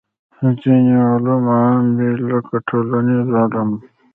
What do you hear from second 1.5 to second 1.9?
عام